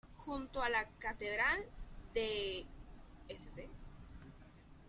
Junto 0.17 0.63
a 0.63 0.69
la 0.69 0.87
catedral 0.97 1.61
de 2.15 2.65
St. 3.29 3.69